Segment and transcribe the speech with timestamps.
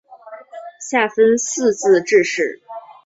[0.89, 2.59] 下分四自治市。